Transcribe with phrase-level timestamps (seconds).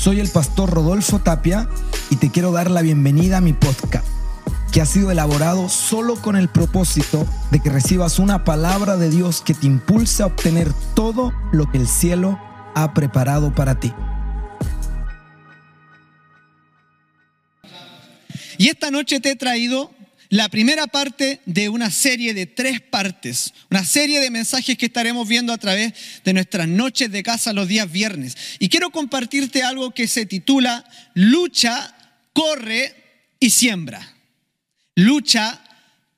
[0.00, 1.68] Soy el pastor Rodolfo Tapia
[2.08, 4.06] y te quiero dar la bienvenida a mi podcast,
[4.72, 9.42] que ha sido elaborado solo con el propósito de que recibas una palabra de Dios
[9.42, 12.40] que te impulse a obtener todo lo que el cielo
[12.74, 13.92] ha preparado para ti.
[18.56, 19.90] Y esta noche te he traído
[20.30, 25.28] la primera parte de una serie de tres partes, una serie de mensajes que estaremos
[25.28, 25.92] viendo a través
[26.24, 28.36] de nuestras noches de casa los días viernes.
[28.60, 31.96] Y quiero compartirte algo que se titula Lucha,
[32.32, 32.94] corre
[33.40, 34.14] y siembra.
[34.94, 35.60] Lucha,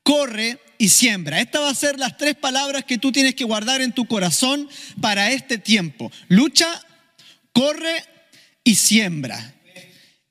[0.02, 1.40] corre y siembra.
[1.40, 4.68] Estas van a ser las tres palabras que tú tienes que guardar en tu corazón
[5.00, 6.12] para este tiempo.
[6.28, 6.68] Lucha,
[7.54, 8.04] corre
[8.62, 9.54] y siembra.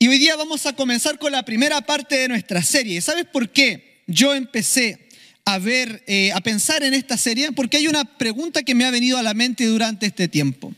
[0.02, 3.00] Y hoy día vamos a comenzar con la primera parte de nuestra serie.
[3.02, 5.10] ¿Sabes por qué yo empecé
[5.46, 7.52] a ver, eh, a pensar en esta serie?
[7.52, 10.74] Porque hay una pregunta que me ha venido a la mente durante este tiempo.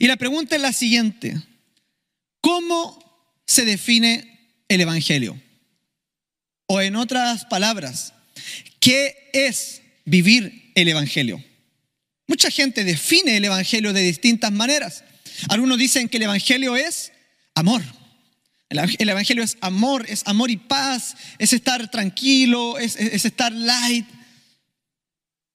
[0.00, 1.40] Y la pregunta es la siguiente.
[2.40, 2.98] ¿Cómo
[3.46, 5.40] se define el Evangelio?
[6.66, 8.12] O en otras palabras,
[8.80, 11.44] ¿qué es vivir el Evangelio?
[12.26, 15.04] Mucha gente define el Evangelio de distintas maneras.
[15.48, 17.12] Algunos dicen que el Evangelio es
[17.54, 17.99] amor.
[18.70, 24.06] El Evangelio es amor, es amor y paz, es estar tranquilo, es, estar light.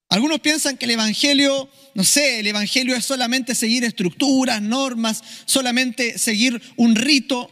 [0.10, 6.18] Algunos piensan que el Evangelio, no sé, el Evangelio es solamente seguir estructuras, normas, solamente
[6.18, 7.50] seguir un rito.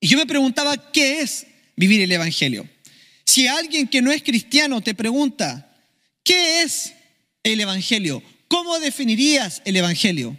[0.00, 2.68] Y yo me preguntaba, ¿qué es vivir el Evangelio?
[3.24, 5.76] Si alguien que no es cristiano te pregunta,
[6.24, 6.92] ¿qué es
[7.44, 8.20] el Evangelio?
[8.48, 10.36] ¿Cómo definirías el Evangelio?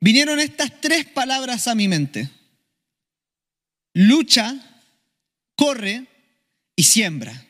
[0.00, 2.30] Vinieron estas tres palabras a mi mente
[3.96, 4.54] lucha,
[5.54, 6.04] corre
[6.76, 7.46] y siembra.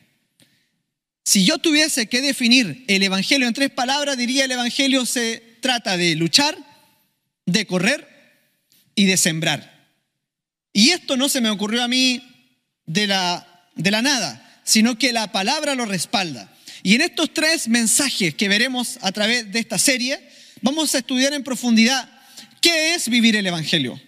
[1.24, 5.96] Si yo tuviese que definir el Evangelio en tres palabras, diría el Evangelio se trata
[5.96, 6.56] de luchar,
[7.46, 8.06] de correr
[8.94, 9.90] y de sembrar.
[10.72, 12.22] Y esto no se me ocurrió a mí
[12.86, 16.56] de la, de la nada, sino que la palabra lo respalda.
[16.84, 20.20] Y en estos tres mensajes que veremos a través de esta serie,
[20.62, 22.08] vamos a estudiar en profundidad
[22.60, 24.00] qué es vivir el Evangelio.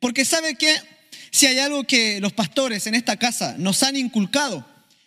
[0.00, 0.93] Porque sabe que
[1.34, 4.64] si hay algo que los pastores en esta casa nos han inculcado,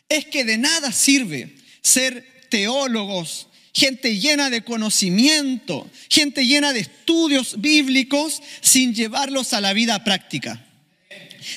[0.09, 7.61] es que de nada sirve ser teólogos, gente llena de conocimiento, gente llena de estudios
[7.61, 10.65] bíblicos sin llevarlos a la vida práctica.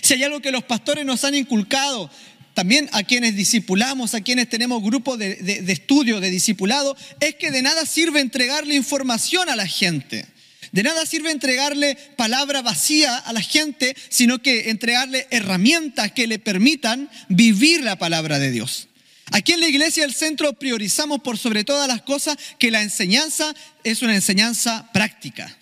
[0.03, 2.09] Si hay algo que los pastores nos han inculcado,
[2.55, 7.51] también a quienes discipulamos, a quienes tenemos grupos de, de estudio, de discipulado, es que
[7.51, 10.27] de nada sirve entregarle información a la gente.
[10.73, 16.39] De nada sirve entregarle palabra vacía a la gente, sino que entregarle herramientas que le
[16.39, 18.89] permitan vivir la palabra de Dios.
[19.33, 23.55] Aquí en la iglesia del centro priorizamos por sobre todas las cosas que la enseñanza
[23.85, 25.57] es una enseñanza práctica.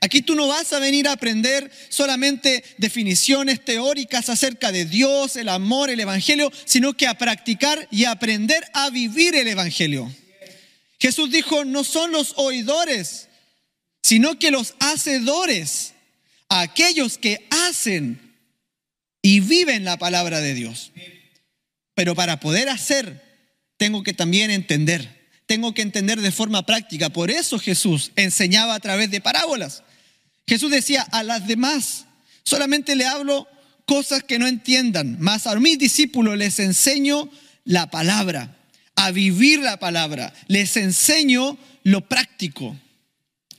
[0.00, 5.48] Aquí tú no vas a venir a aprender solamente definiciones teóricas acerca de Dios, el
[5.48, 10.12] amor, el Evangelio, sino que a practicar y aprender a vivir el Evangelio.
[10.98, 13.28] Jesús dijo, no son los oidores
[14.12, 15.94] sino que los hacedores,
[16.50, 18.20] aquellos que hacen
[19.22, 20.92] y viven la palabra de Dios.
[21.94, 23.22] Pero para poder hacer,
[23.78, 27.08] tengo que también entender, tengo que entender de forma práctica.
[27.08, 29.82] Por eso Jesús enseñaba a través de parábolas.
[30.46, 32.04] Jesús decía, a las demás
[32.42, 33.48] solamente le hablo
[33.86, 37.30] cosas que no entiendan, mas a mis discípulos les enseño
[37.64, 38.58] la palabra,
[38.94, 42.76] a vivir la palabra, les enseño lo práctico.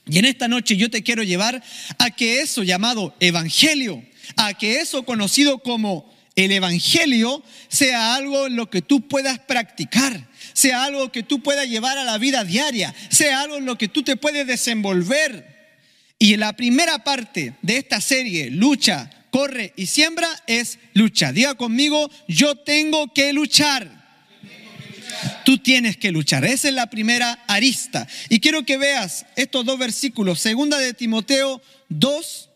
[0.06, 1.62] Y en esta noche yo te quiero llevar
[1.98, 4.04] a que eso llamado evangelio,
[4.36, 10.28] a que eso conocido como el evangelio sea algo en lo que tú puedas practicar,
[10.52, 13.88] sea algo que tú puedas llevar a la vida diaria, sea algo en lo que
[13.88, 15.54] tú te puedes desenvolver.
[16.18, 21.32] Y la primera parte de esta serie, lucha, corre y siembra, es lucha.
[21.32, 24.03] Diga conmigo, yo tengo que luchar.
[25.44, 26.44] Tú tienes que luchar.
[26.44, 28.08] Esa es la primera arista.
[28.28, 30.40] Y quiero que veas estos dos versículos.
[30.40, 32.50] Segunda de Timoteo 2,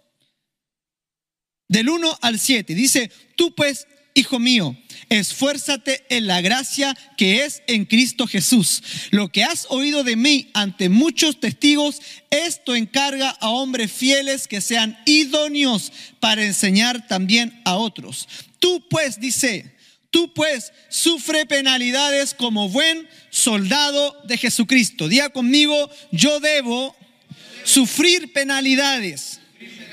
[1.68, 2.74] del 1 al 7.
[2.74, 4.76] Dice, tú pues, hijo mío,
[5.10, 8.82] esfuérzate en la gracia que es en Cristo Jesús.
[9.10, 12.00] Lo que has oído de mí ante muchos testigos,
[12.30, 18.28] esto encarga a hombres fieles que sean idóneos para enseñar también a otros.
[18.58, 19.76] Tú pues, dice,
[20.10, 25.08] Tú pues sufre penalidades como buen soldado de Jesucristo.
[25.08, 26.96] Diga conmigo, yo debo
[27.64, 29.40] sufrir penalidades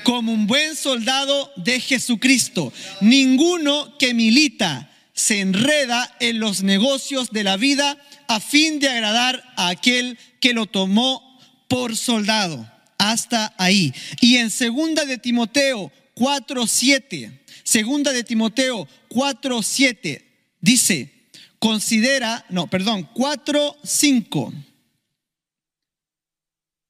[0.04, 2.72] como un buen soldado de Jesucristo.
[3.00, 7.98] Ninguno que milita se enreda en los negocios de la vida
[8.28, 12.70] a fin de agradar a aquel que lo tomó por soldado.
[12.98, 13.92] hasta ahí.
[14.22, 17.30] Y en segunda de Timoteo 4:7,
[17.66, 20.24] segunda de Timoteo 4:7
[20.60, 21.12] dice,
[21.58, 24.54] considera, no, perdón, 4:5.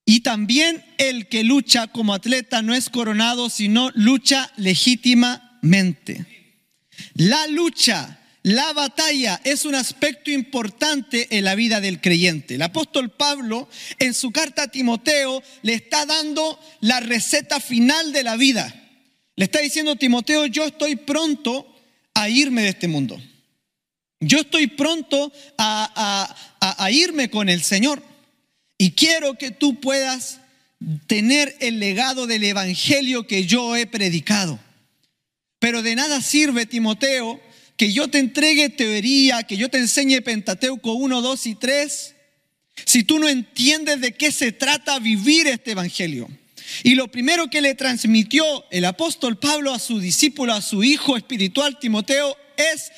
[0.05, 6.25] Y también el que lucha como atleta no es coronado, sino lucha legítimamente.
[7.15, 12.55] La lucha, la batalla es un aspecto importante en la vida del creyente.
[12.55, 13.69] El apóstol Pablo
[13.99, 18.86] en su carta a Timoteo le está dando la receta final de la vida.
[19.37, 21.67] Le está diciendo, Timoteo, yo estoy pronto
[22.15, 23.21] a irme de este mundo.
[24.21, 26.35] Yo estoy pronto a,
[26.91, 28.03] irme con el Señor.
[28.79, 30.41] Y quiero que tú puedas
[31.07, 34.59] tener el legado del Evangelio que yo he predicado.
[35.59, 37.41] Pero de nada sirve, Timoteo,
[37.77, 42.15] que yo te entregue teoría, que yo te enseñe Pentateuco 1, 2 y 3,
[42.87, 46.29] si tú no entiendes de qué se trata vivir este Evangelio.
[46.83, 51.17] Y lo primero que le transmitió el apóstol Pablo a su discípulo, a su hijo
[51.17, 52.91] espiritual Timoteo, es,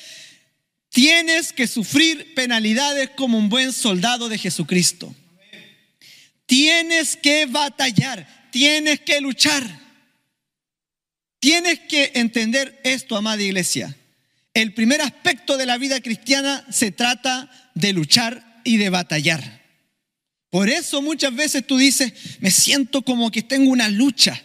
[0.89, 5.13] tienes que sufrir penalidades como un buen soldado de Jesucristo.
[6.45, 9.79] Tienes que batallar, tienes que luchar.
[11.39, 13.95] Tienes que entender esto, amada iglesia.
[14.53, 19.58] El primer aspecto de la vida cristiana se trata de luchar y de batallar.
[20.49, 24.43] Por eso muchas veces tú dices, me siento como que tengo una lucha,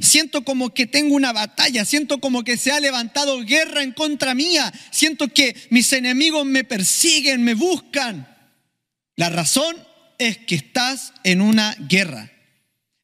[0.00, 4.34] siento como que tengo una batalla, siento como que se ha levantado guerra en contra
[4.34, 8.36] mía, siento que mis enemigos me persiguen, me buscan.
[9.16, 9.76] La razón
[10.18, 12.32] es que estás en una guerra.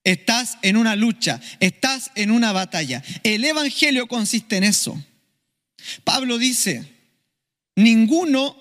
[0.05, 3.03] Estás en una lucha, estás en una batalla.
[3.23, 5.03] El Evangelio consiste en eso.
[6.05, 6.85] Pablo dice,
[7.75, 8.55] ninguno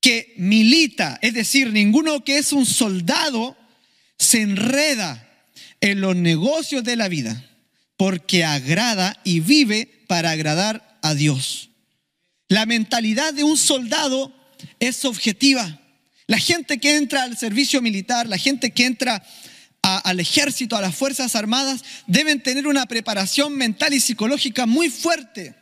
[0.00, 3.56] que milita, es decir, ninguno que es un soldado,
[4.18, 5.28] se enreda
[5.80, 7.44] en los negocios de la vida,
[7.96, 11.70] porque agrada y vive para agradar a Dios.
[12.48, 14.34] La mentalidad de un soldado
[14.80, 15.80] es objetiva.
[16.26, 19.24] La gente que entra al servicio militar, la gente que entra
[19.82, 25.54] al ejército, a las Fuerzas Armadas, deben tener una preparación mental y psicológica muy fuerte.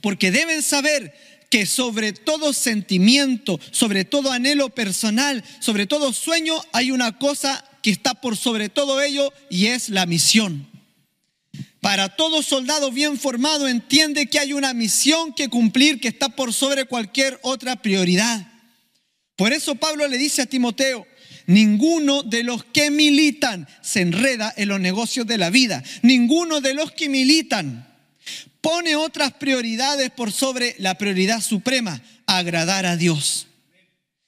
[0.00, 1.14] Porque deben saber
[1.50, 7.90] que sobre todo sentimiento, sobre todo anhelo personal, sobre todo sueño, hay una cosa que
[7.90, 10.68] está por sobre todo ello y es la misión.
[11.80, 16.52] Para todo soldado bien formado entiende que hay una misión que cumplir que está por
[16.52, 18.46] sobre cualquier otra prioridad.
[19.34, 21.06] Por eso Pablo le dice a Timoteo,
[21.46, 25.82] ninguno de los que militan se enreda en los negocios de la vida.
[26.02, 27.89] Ninguno de los que militan
[28.60, 33.46] pone otras prioridades por sobre la prioridad suprema, agradar a Dios.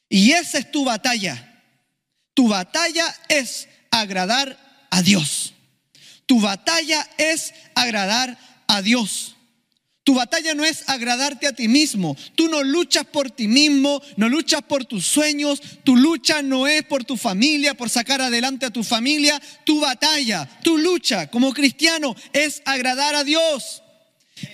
[0.08, 1.62] Y esa es tu batalla.
[2.34, 4.58] Tu batalla es agradar
[4.90, 5.54] a Dios.
[6.26, 9.36] Tu batalla es agradar a Dios.
[10.04, 12.16] Tu batalla no es agradarte a ti mismo.
[12.34, 15.62] Tú no luchas por ti mismo, no luchas por tus sueños.
[15.84, 19.40] Tu lucha no es por tu familia, por sacar adelante a tu familia.
[19.64, 23.82] Tu batalla, tu lucha como cristiano es agradar a Dios.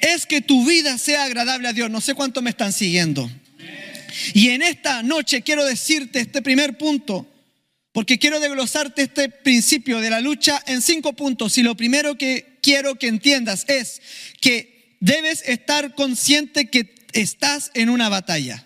[0.00, 1.90] Es que tu vida sea agradable a Dios.
[1.90, 3.30] No sé cuánto me están siguiendo.
[4.34, 7.26] Y en esta noche quiero decirte este primer punto,
[7.92, 11.56] porque quiero desglosarte este principio de la lucha en cinco puntos.
[11.58, 14.02] Y lo primero que quiero que entiendas es
[14.40, 18.64] que debes estar consciente que estás en una batalla.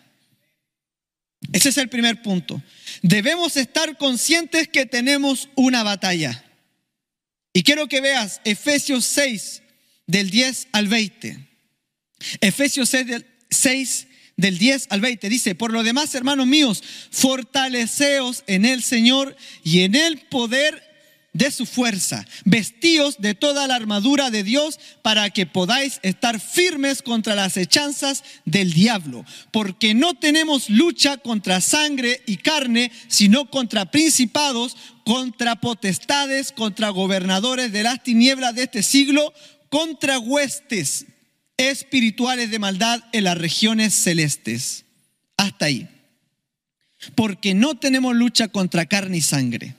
[1.52, 2.62] Ese es el primer punto.
[3.02, 6.44] Debemos estar conscientes que tenemos una batalla.
[7.52, 9.61] Y quiero que veas Efesios 6
[10.06, 11.48] del 10 al 20.
[12.40, 14.06] Efesios 6 del, 6
[14.36, 19.80] del 10 al 20 dice, por lo demás, hermanos míos, fortaleceos en el Señor y
[19.80, 20.92] en el poder
[21.32, 27.00] de su fuerza, vestíos de toda la armadura de Dios para que podáis estar firmes
[27.00, 33.90] contra las hechanzas del diablo, porque no tenemos lucha contra sangre y carne, sino contra
[33.90, 39.32] principados, contra potestades, contra gobernadores de las tinieblas de este siglo,
[39.72, 41.06] contra huestes
[41.56, 44.84] espirituales de maldad en las regiones celestes.
[45.38, 45.88] Hasta ahí.
[47.14, 49.74] Porque no tenemos lucha contra carne y sangre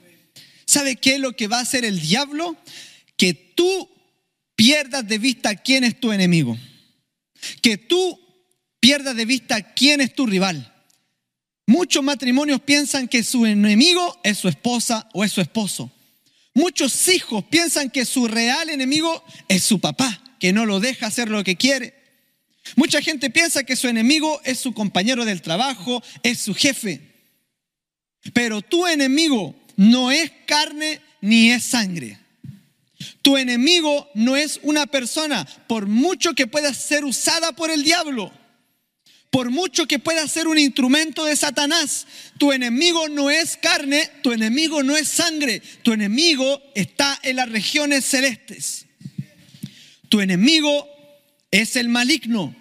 [0.66, 2.58] ¿Sabe qué es lo que va a hacer el diablo?
[3.18, 3.88] Que tú
[4.56, 6.58] pierdas de vista quién es tu enemigo.
[7.62, 8.20] Que tú
[8.80, 10.74] pierdas de vista quién es tu rival.
[11.68, 15.92] Muchos matrimonios piensan que su enemigo es su esposa o es su esposo.
[16.54, 21.30] Muchos hijos piensan que su real enemigo es su papá, que no lo deja hacer
[21.30, 21.94] lo que quiere.
[22.76, 27.02] Mucha gente piensa que su enemigo es su compañero del trabajo, es su jefe.
[28.34, 32.20] Pero tu enemigo no es carne ni es sangre.
[33.22, 38.32] Tu enemigo no es una persona, por mucho que pueda ser usada por el diablo,
[39.34, 42.06] por mucho que pueda ser un instrumento de Satanás.
[42.38, 47.50] Tu enemigo no es carne, tu enemigo no es sangre, tu enemigo está en las
[47.50, 48.86] regiones celestes.
[50.08, 50.88] Tu enemigo
[51.50, 52.56] es el maligno.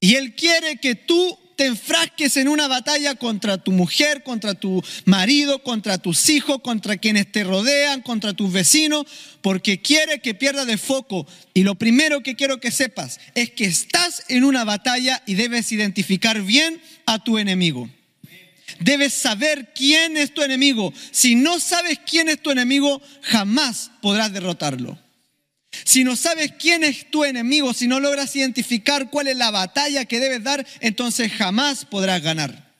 [0.00, 4.82] Y él quiere que tú te enfrasques en una batalla contra tu mujer, contra tu
[5.04, 9.06] marido, contra tus hijos, contra quienes te rodean, contra tus vecinos,
[9.40, 11.26] porque quiere que pierdas de foco.
[11.52, 15.72] Y lo primero que quiero que sepas es que estás en una batalla y debes
[15.72, 17.88] identificar bien a tu enemigo.
[18.80, 20.92] Debes saber quién es tu enemigo.
[21.10, 25.03] Si no sabes quién es tu enemigo, jamás podrás derrotarlo.
[25.84, 30.04] Si no sabes quién es tu enemigo, si no logras identificar cuál es la batalla
[30.04, 32.72] que debes dar, entonces jamás podrás ganar.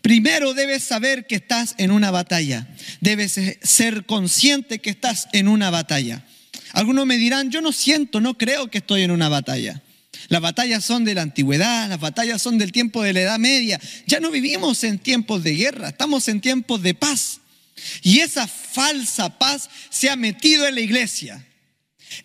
[0.00, 2.68] Primero debes saber que estás en una batalla.
[3.00, 6.24] Debes ser consciente que estás en una batalla.
[6.72, 9.82] Algunos me dirán, yo no siento, no creo que estoy en una batalla.
[10.28, 13.80] Las batallas son de la antigüedad, las batallas son del tiempo de la Edad Media.
[14.06, 17.40] Ya no vivimos en tiempos de guerra, estamos en tiempos de paz.
[18.02, 21.44] Y esa falsa paz se ha metido en la iglesia.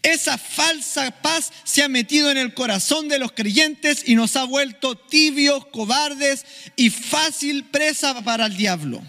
[0.03, 4.43] Esa falsa paz se ha metido en el corazón de los creyentes y nos ha
[4.43, 9.01] vuelto tibios, cobardes y fácil presa para el diablo.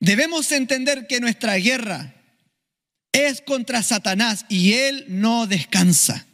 [0.00, 2.14] Debemos entender que nuestra guerra
[3.12, 6.26] es contra Satanás y él no descansa.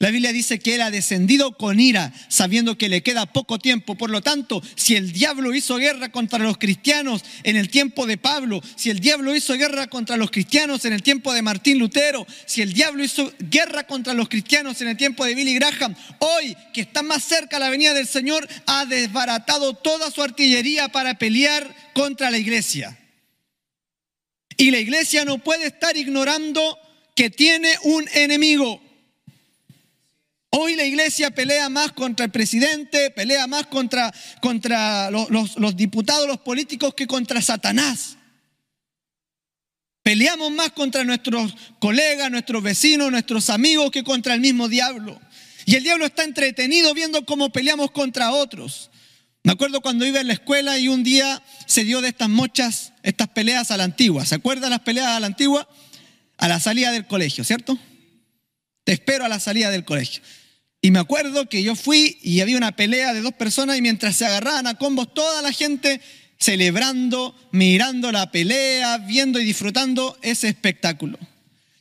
[0.00, 3.96] La Biblia dice que Él ha descendido con ira, sabiendo que le queda poco tiempo.
[3.96, 8.16] Por lo tanto, si el diablo hizo guerra contra los cristianos en el tiempo de
[8.16, 12.24] Pablo, si el diablo hizo guerra contra los cristianos en el tiempo de Martín Lutero,
[12.46, 16.56] si el diablo hizo guerra contra los cristianos en el tiempo de Billy Graham, hoy
[16.72, 21.74] que está más cerca la venida del Señor, ha desbaratado toda su artillería para pelear
[21.92, 22.96] contra la iglesia.
[24.56, 26.78] Y la iglesia no puede estar ignorando
[27.16, 28.87] que tiene un enemigo.
[30.50, 36.26] Hoy la iglesia pelea más contra el presidente, pelea más contra, contra los, los, diputados,
[36.26, 38.16] los políticos que contra Satanás.
[40.02, 45.20] Peleamos más contra nuestros colegas, nuestros vecinos, nuestros amigos que contra el mismo diablo.
[45.66, 48.90] Y el diablo está entretenido viendo cómo peleamos contra otros.
[49.42, 52.94] Me acuerdo cuando iba en la escuela y un día se dio de estas mochas,
[53.02, 54.24] estas peleas a la antigua.
[54.24, 55.68] ¿Se acuerdan las peleas a la antigua?
[56.38, 57.78] A la salida del colegio, ¿cierto?
[58.88, 60.22] Te espero a la salida del colegio.
[60.80, 64.16] Y me acuerdo que yo fui y había una pelea de dos personas y mientras
[64.16, 66.00] se agarraban a combos toda la gente
[66.38, 71.18] celebrando, mirando la pelea, viendo y disfrutando ese espectáculo.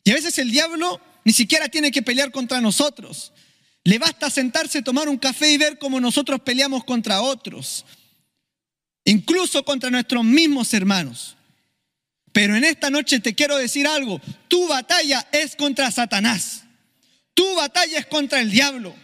[0.03, 3.31] Y a veces el diablo ni siquiera tiene que pelear contra nosotros.
[3.85, 7.85] Le basta sentarse, tomar un café y ver cómo nosotros peleamos contra otros,
[9.05, 11.37] incluso contra nuestros mismos hermanos.
[12.33, 16.65] Pero en esta noche te quiero decir algo, tu batalla es contra Satanás.
[17.37, 18.95] Tu batalla es contra el diablo.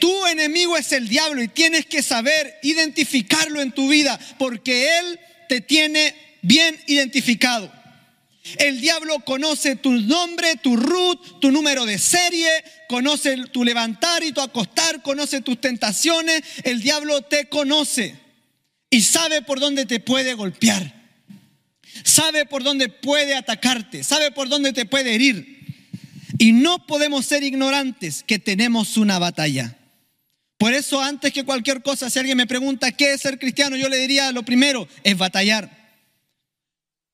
[0.00, 5.20] Tu enemigo es el diablo y tienes que saber identificarlo en tu vida porque él
[5.48, 6.12] te tiene
[6.42, 7.72] bien identificado.
[8.58, 12.50] El diablo conoce tu nombre, tu root, tu número de serie,
[12.88, 16.42] conoce tu levantar y tu acostar, conoce tus tentaciones.
[16.64, 18.16] El diablo te conoce
[18.90, 20.92] y sabe por dónde te puede golpear.
[22.02, 25.59] Sabe por dónde puede atacarte, sabe por dónde te puede herir.
[26.38, 29.76] Y no podemos ser ignorantes que tenemos una batalla.
[30.58, 33.88] Por eso antes que cualquier cosa, si alguien me pregunta qué es ser cristiano, yo
[33.88, 35.80] le diría lo primero es batallar.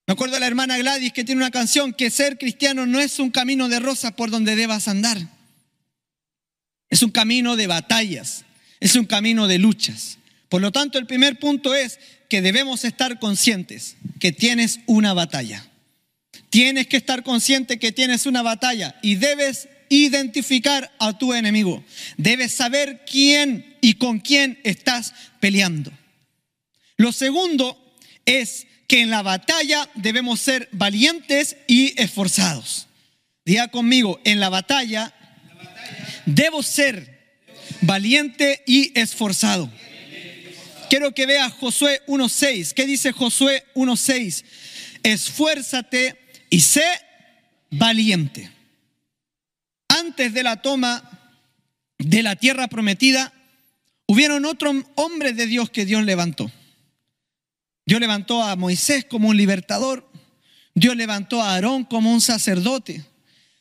[0.07, 3.19] Me acuerdo de la hermana Gladys que tiene una canción que ser cristiano no es
[3.19, 5.19] un camino de rosas por donde debas andar.
[6.89, 8.45] Es un camino de batallas,
[8.81, 10.19] es un camino de luchas.
[10.49, 15.69] Por lo tanto, el primer punto es que debemos estar conscientes que tienes una batalla.
[16.57, 21.85] Tienes que estar consciente que tienes una batalla y debes identificar a tu enemigo.
[22.17, 25.93] Debes saber quién y con quién estás peleando.
[26.97, 27.95] Lo segundo
[28.25, 32.87] es que en la batalla debemos ser valientes y esforzados.
[33.45, 35.13] Diga conmigo, en la batalla
[36.25, 37.37] debo ser
[37.83, 39.71] valiente y esforzado.
[40.89, 42.73] Quiero que vea Josué 1.6.
[42.73, 44.43] ¿Qué dice Josué 1.6?
[45.03, 46.85] Esfuérzate y sé
[47.71, 48.51] valiente.
[49.89, 51.03] Antes de la toma
[51.99, 53.33] de la tierra prometida,
[54.07, 56.51] hubieron otros hombres de Dios que Dios levantó.
[57.87, 60.11] Dios levantó a Moisés como un libertador.
[60.75, 63.05] Dios levantó a Aarón como un sacerdote.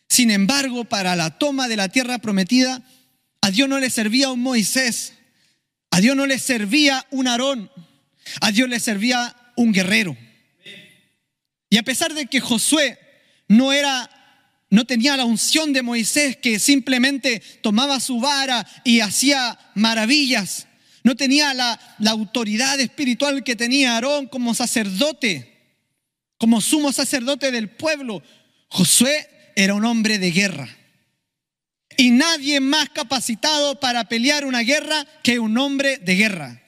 [0.09, 2.83] Sin embargo, para la toma de la tierra prometida,
[3.41, 5.13] a Dios no le servía un Moisés.
[5.91, 7.71] A Dios no le servía un Aarón.
[8.41, 10.17] A Dios le servía un guerrero.
[11.69, 12.99] Y a pesar de que Josué
[13.47, 14.09] no era
[14.69, 20.67] no tenía la unción de Moisés que simplemente tomaba su vara y hacía maravillas.
[21.03, 25.79] No tenía la, la, autoridad espiritual que tenía Aarón como sacerdote,
[26.37, 28.23] como sumo sacerdote del pueblo.
[28.67, 30.67] Josué era un hombre de guerra.
[31.95, 36.61] Y nadie más capacitado para pelear una guerra que un hombre de guerra.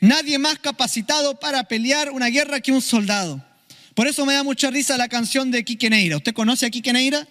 [0.00, 3.44] Nadie más capacitado para pelear una guerra que un soldado.
[3.94, 6.16] Por eso me da mucha risa la canción de Quique Neira.
[6.16, 7.26] ¿Usted conoce a Quique Neira?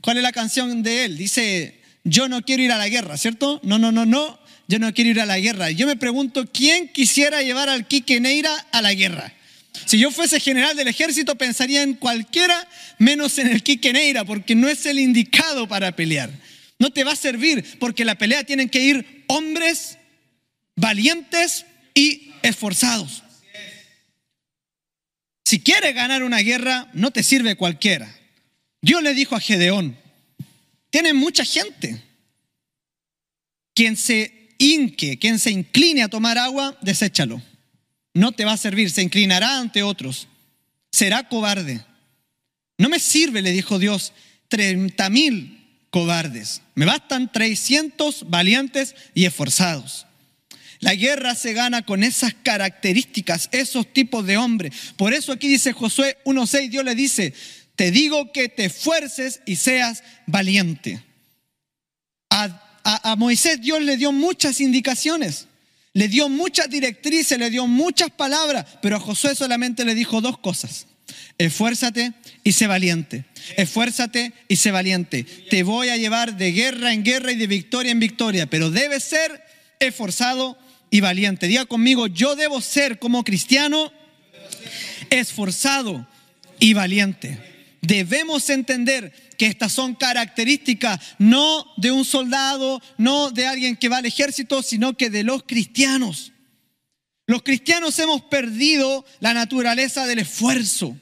[0.00, 1.16] ¿Cuál es la canción de él?
[1.16, 3.60] Dice, yo no quiero ir a la guerra, ¿cierto?
[3.62, 5.70] No, no, no, no, yo no quiero ir a la guerra.
[5.70, 9.34] Yo me pregunto, ¿quién quisiera llevar al Quique Neira a la guerra?
[9.86, 12.68] Si yo fuese general del ejército, pensaría en cualquiera
[12.98, 16.30] menos en el Quique Neira, porque no es el indicado para pelear.
[16.78, 19.98] No te va a servir, porque la pelea tienen que ir hombres
[20.76, 23.22] valientes y esforzados.
[25.44, 28.14] Si quieres ganar una guerra, no te sirve cualquiera.
[28.82, 29.96] Dios le dijo a Gedeón,
[30.90, 32.02] tiene mucha gente.
[33.74, 37.42] Quien se hinque, quien se incline a tomar agua, deséchalo.
[38.14, 40.28] No te va a servir, se inclinará ante otros.
[40.92, 41.84] Será cobarde.
[42.78, 44.12] No me sirve, le dijo Dios,
[44.48, 46.62] 30 mil cobardes.
[46.74, 50.06] Me bastan 300 valientes y esforzados.
[50.80, 54.74] La guerra se gana con esas características, esos tipos de hombres.
[54.96, 57.34] Por eso aquí dice Josué 1.6, Dios le dice,
[57.76, 61.02] te digo que te esfuerces y seas valiente.
[62.30, 65.48] A, a, Moisés Dios le dio muchas indicaciones,
[65.92, 70.38] le dio muchas directrices, le dio muchas palabras, pero a Josué solamente le dijo dos
[70.38, 70.86] cosas.
[71.36, 73.24] Esfuérzate y sé valiente.
[73.56, 75.24] Esfuérzate y sé valiente.
[75.24, 79.04] Te voy a llevar de guerra en guerra y de victoria en victoria, pero debes
[79.04, 79.42] ser
[79.78, 80.58] esforzado
[80.90, 81.46] y valiente.
[81.46, 83.92] Diga conmigo, yo debo ser como cristiano
[85.10, 86.06] esforzado
[86.58, 87.38] y valiente.
[87.82, 93.98] Debemos entender que estas son características no de un soldado, no de alguien que va
[93.98, 96.32] al ejército, sino que de los cristianos.
[97.26, 100.96] Los cristianos hemos perdido la naturaleza del esfuerzo.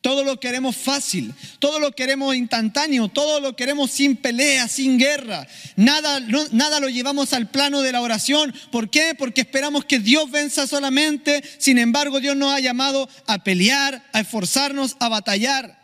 [0.00, 5.46] Todo lo queremos fácil, todo lo queremos instantáneo, todo lo queremos sin pelea, sin guerra.
[5.74, 6.20] Nada,
[6.52, 8.54] nada lo llevamos al plano de la oración.
[8.70, 9.16] ¿Por qué?
[9.18, 11.42] Porque esperamos que Dios venza solamente.
[11.58, 15.82] Sin embargo, Dios nos ha llamado a pelear, a esforzarnos, a batallar.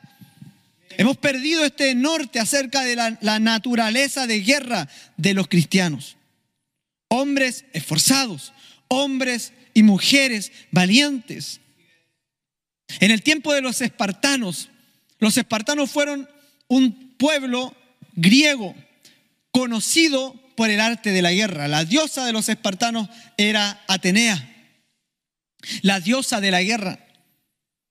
[0.97, 6.17] Hemos perdido este norte acerca de la naturaleza de guerra de los cristianos.
[7.09, 8.53] Hombres esforzados,
[8.87, 11.61] hombres y mujeres valientes.
[13.01, 14.69] En el tiempo de los espartanos,
[15.19, 16.29] los espartanos fueron
[16.69, 17.75] un pueblo
[18.15, 18.75] griego
[19.51, 21.69] conocido por el arte de la guerra.
[21.69, 24.73] La diosa de los espartanos era Atenea,
[25.83, 26.99] la diosa de la guerra.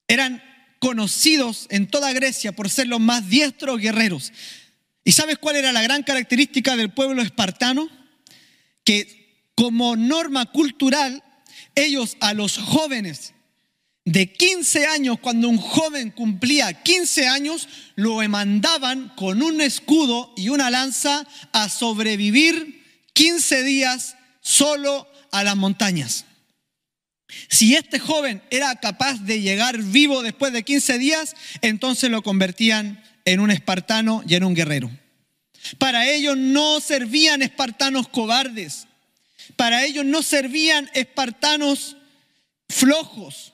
[0.07, 0.43] Eran
[0.79, 4.33] conocidos en toda Grecia por ser los más diestros guerreros.
[5.03, 7.89] ¿Y sabes cuál era la gran característica del pueblo espartano?
[8.83, 11.23] Que como norma cultural,
[11.75, 13.33] ellos a los jóvenes
[14.05, 20.49] de 15 años, cuando un joven cumplía 15 años, lo mandaban con un escudo y
[20.49, 26.25] una lanza a sobrevivir 15 días solo a las montañas.
[27.49, 33.03] Si este joven era capaz de llegar vivo después de 15 días, entonces lo convertían
[33.25, 34.91] en un espartano y en un guerrero.
[35.77, 38.87] Para ellos no servían espartanos cobardes,
[39.55, 41.95] para ellos no servían espartanos
[42.67, 43.52] flojos,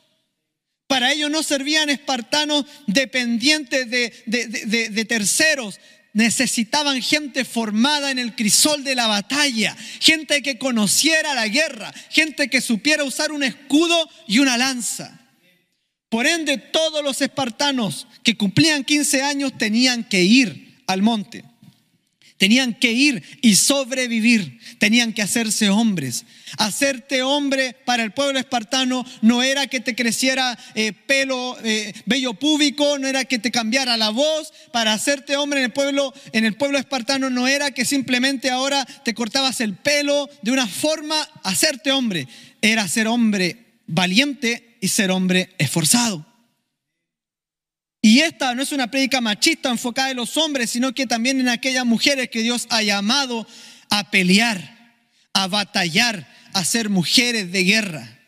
[0.90, 5.80] para ellos no servían espartanos dependientes de, terceros.
[6.14, 12.50] Necesitaban gente formada en el crisol de la batalla, gente que conociera la guerra, gente
[12.50, 15.20] que supiera usar un escudo y una lanza.
[16.10, 21.44] Por ende, todos los espartanos que cumplían 15 años tenían que ir al monte.
[22.40, 26.24] Tenían que ir y sobrevivir, tenían que hacerse hombres.
[26.58, 31.94] Hacerte hombre para el pueblo espartano no era que te creciera eh, pelo, eh,
[32.40, 34.54] púbico, no era que te cambiara la voz.
[34.72, 38.86] Para hacerte hombre en el pueblo, en el pueblo espartano no era que simplemente ahora
[39.04, 41.28] te cortabas el pelo de una forma.
[41.44, 42.26] Hacerte hombre
[42.62, 46.29] era ser hombre valiente y ser hombre esforzado.
[48.02, 51.50] Y esta no es una prédica machista enfocada en los hombres, sino que también en
[51.50, 53.46] aquellas mujeres que Dios ha llamado
[53.90, 54.98] a pelear,
[55.34, 58.20] a batallar, a ser mujeres de guerra.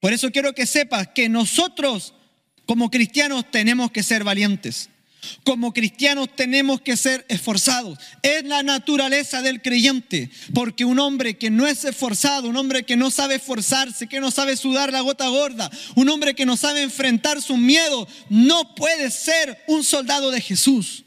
[0.00, 2.14] Por eso quiero que sepas que nosotros
[2.66, 4.90] como cristianos tenemos que ser valientes.
[5.44, 7.98] Como cristianos tenemos que ser esforzados.
[8.22, 12.96] Es la naturaleza del creyente, porque un hombre que no es esforzado, un hombre que
[12.96, 16.82] no sabe esforzarse, que no sabe sudar la gota gorda, un hombre que no sabe
[16.82, 21.04] enfrentar sus miedos, no puede ser un soldado de Jesús.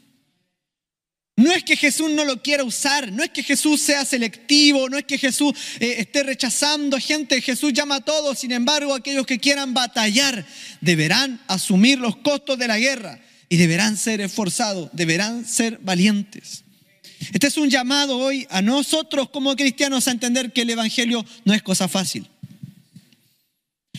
[1.36, 4.98] No es que Jesús no lo quiera usar, no es que Jesús sea selectivo, no
[4.98, 9.40] es que Jesús eh, esté rechazando gente, Jesús llama a todos, sin embargo aquellos que
[9.40, 10.46] quieran batallar
[10.82, 13.18] deberán asumir los costos de la guerra
[13.52, 16.64] y deberán ser esforzados, deberán ser valientes.
[17.34, 21.52] Este es un llamado hoy a nosotros como cristianos a entender que el Evangelio no
[21.52, 22.26] es cosa fácil.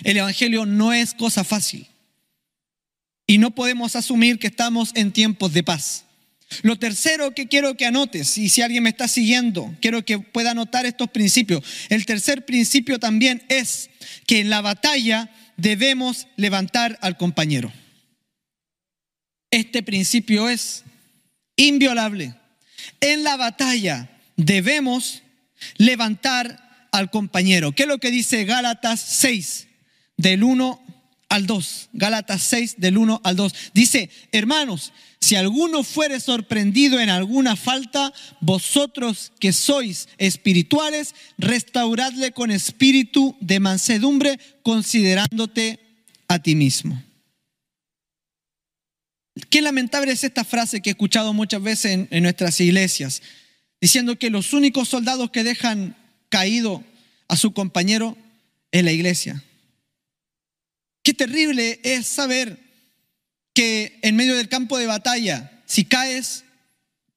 [0.04, 1.86] El Evangelio no es cosa fácil.
[3.28, 6.06] Y no podemos asumir que estamos en tiempos de paz.
[6.64, 10.50] Lo tercero que quiero que anotes, y si alguien me está siguiendo, quiero que pueda
[10.50, 11.64] anotar estos principios.
[11.90, 13.92] El tercer principio también es
[14.26, 17.72] que en la batalla debemos levantar al compañero.
[19.54, 20.84] Este principio es
[21.58, 22.34] inviolable.
[23.00, 25.22] En la batalla debemos
[25.78, 27.72] levantar al compañero.
[27.72, 29.68] ¿Qué es lo que dice Gálatas 6,
[30.18, 30.82] del 1
[31.30, 31.90] al 2?
[31.94, 33.54] Gálatas 6, del 1 al 2.
[33.76, 38.12] Dice, hermanos, si alguno fuere sorprendido en alguna falta,
[38.42, 45.80] vosotros que sois espirituales, restauradle con espíritu de mansedumbre, considerándote
[46.28, 47.00] a ti mismo.
[49.50, 53.22] Qué lamentable es esta frase que he escuchado muchas veces en, nuestras iglesias,
[53.82, 55.98] diciendo que los únicos soldados que dejan
[56.30, 56.84] caído
[57.28, 58.16] a su compañero
[58.72, 59.44] es la iglesia.
[61.04, 62.60] Qué terrible es saber
[63.54, 66.46] que en medio del campo de batalla, si caes,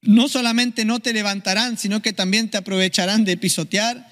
[0.01, 4.11] no solamente no te levantarán, sino que también te aprovecharán de pisotear,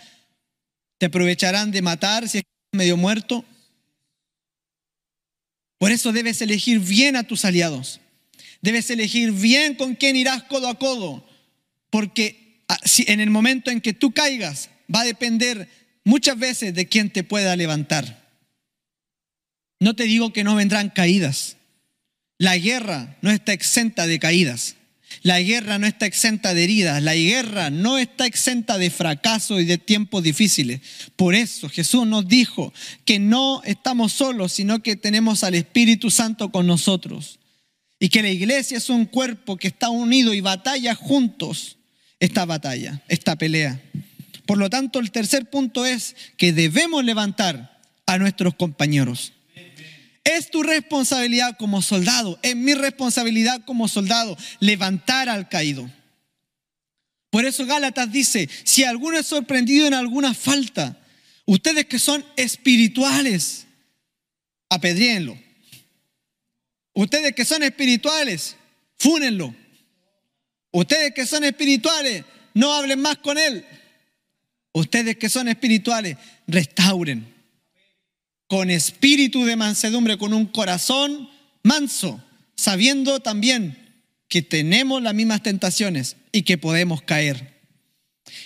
[0.99, 3.45] te aprovecharán de matar si estás medio muerto.
[5.85, 8.01] Por eso debes elegir bien a tus aliados.
[8.63, 11.29] Debes elegir bien con quién irás codo a codo,
[11.91, 15.69] porque ah, en el momento en que tú caigas va a depender
[16.03, 18.31] muchas veces de quién te pueda levantar.
[19.79, 21.59] No te digo que no vendrán caídas,
[22.39, 24.77] la guerra no está exenta de caídas.
[25.23, 27.03] La guerra no está exenta de heridas.
[27.03, 30.81] La guerra no está exenta de fracaso y de tiempos difíciles.
[31.17, 32.73] Por eso Jesús nos dijo
[33.05, 37.39] que no estamos solos, sino que tenemos al Espíritu Santo con nosotros.
[38.01, 41.77] Y que la iglesia es un cuerpo que está unido y batalla juntos
[42.21, 43.81] esta batalla, esta pelea.
[44.47, 49.34] Por lo tanto, el tercer punto es que debemos levantar a nuestros compañeros.
[50.25, 55.91] Es tu responsabilidad como soldado, es mi responsabilidad como soldado levantar al caído.
[57.29, 60.99] Por eso Gálatas dice, si alguno es sorprendido en alguna falta,
[61.45, 63.67] ustedes que son espirituales,
[64.71, 65.39] apedríenlo.
[66.95, 68.57] Ustedes que son espirituales,
[68.97, 69.55] fúnenlo.
[70.71, 73.67] Ustedes que son espirituales, no hablen más con él.
[74.73, 77.34] Ustedes que son espirituales, restauren
[78.55, 81.29] con espíritu de mansedumbre, con un corazón
[81.65, 82.23] manso,
[82.55, 87.53] sabiendo también que tenemos las mismas tentaciones y que podemos caer.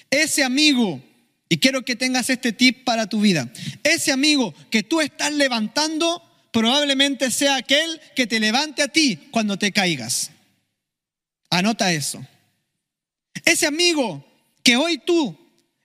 [0.08, 1.02] Ese amigo,
[1.50, 3.52] y quiero que tengas este tip para tu vida,
[3.84, 6.22] ese amigo que tú estás levantando
[6.54, 10.30] probablemente sea aquel que te levante a ti cuando te caigas.
[11.50, 12.26] Anota eso.
[13.44, 14.24] Ese amigo
[14.62, 15.38] que hoy tú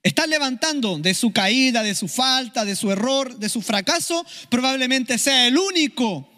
[0.03, 5.17] estás levantando de su caída, de su falta, de su error, de su fracaso, probablemente
[5.17, 6.29] sea el único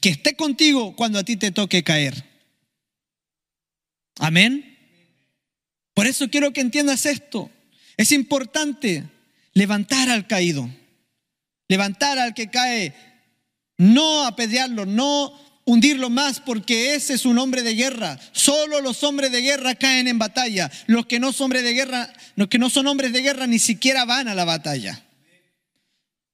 [0.00, 2.24] que esté contigo cuando a ti te toque caer.
[4.18, 4.76] Amén.
[5.94, 7.50] Por eso quiero que entiendas esto.
[7.96, 9.08] Es importante
[9.54, 10.70] levantar al caído,
[11.68, 12.94] levantar al que cae,
[13.78, 18.18] no apedrearlo, no hundirlo más porque ese es un hombre de guerra.
[18.32, 20.68] Solo los hombres de guerra caen en batalla.
[20.86, 23.60] Los que no son hombres de guerra, los que no son hombres de guerra ni
[23.60, 25.04] siquiera van a la batalla.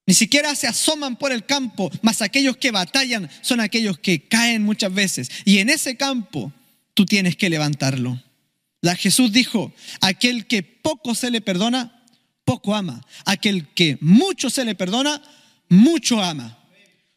[0.06, 4.62] Ni siquiera se asoman por el campo, mas aquellos que batallan son aquellos que caen
[4.62, 5.30] muchas veces.
[5.44, 6.50] Y en ese campo
[6.94, 8.22] tú tienes que levantarlo.
[8.80, 12.04] La Jesús dijo, aquel que poco se le perdona,
[12.44, 13.04] poco ama.
[13.26, 15.20] Aquel que mucho se le perdona,
[15.68, 16.56] mucho ama.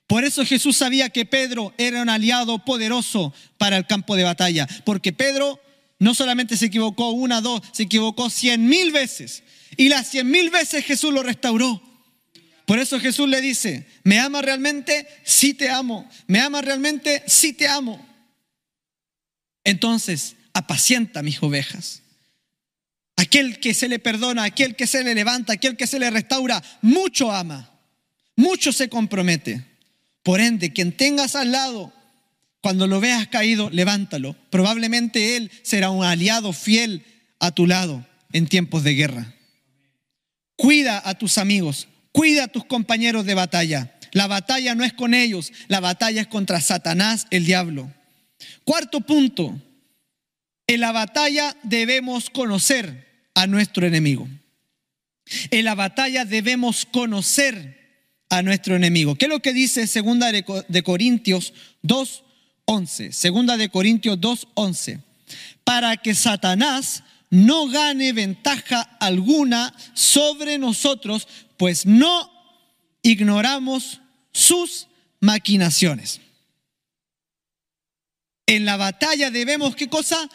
[0.10, 4.68] Por eso Jesús sabía que Pedro era un aliado poderoso para el campo de batalla,
[4.84, 5.62] porque Pedro
[6.00, 9.44] no solamente se equivocó una, dos, se equivocó cien mil veces.
[9.78, 11.80] Y las cien mil veces Jesús lo restauró.
[12.66, 15.08] Por eso Jesús le dice, ¿me ama realmente?
[15.24, 16.10] Sí te amo.
[16.26, 17.22] ¿Me ama realmente?
[17.28, 18.04] Sí te amo.
[19.64, 22.02] Entonces, apacienta mis ovejas.
[23.16, 26.64] Aquel que se le perdona, aquel que se le levanta, aquel que se le restaura,
[26.82, 27.80] mucho ama,
[28.36, 29.69] mucho se compromete.
[30.24, 31.94] Por ende, quien tengas al lado
[32.62, 34.36] Cuando lo veas caído, levántalo.
[34.50, 37.06] Probablemente Él será un aliado fiel
[37.40, 39.34] a tu lado en tiempos de guerra.
[40.58, 43.96] Cuida a tus amigos, cuida a tus compañeros de batalla.
[44.12, 47.94] La batalla no es con ellos, la batalla es contra Satanás, el diablo.
[48.66, 49.62] Cuarto punto,
[50.68, 54.28] en la batalla debemos conocer a nuestro enemigo.
[55.52, 57.79] En la batalla debemos conocer
[58.30, 59.16] a nuestro enemigo.
[59.16, 63.12] ¿Qué es lo que dice Segunda de Corintios 2.11?
[63.12, 65.02] Segunda de Corintios 2.11.
[65.64, 72.32] Para que Satanás no gane ventaja alguna sobre nosotros, pues no
[73.02, 74.88] ignoramos sus
[75.20, 76.22] maquinaciones.
[78.46, 80.30] En la batalla debemos, ¿qué cosa?